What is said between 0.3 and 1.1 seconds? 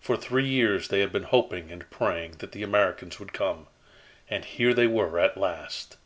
years they